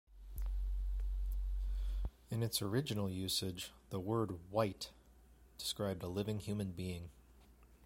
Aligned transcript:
In 2.31 2.41
its 2.41 2.59
original 2.59 3.07
usage 3.07 3.71
the 3.91 3.99
word 3.99 4.49
"wight" 4.51 4.89
described 5.59 6.01
a 6.01 6.07
living 6.07 6.39
human 6.39 6.71
being. 6.71 7.11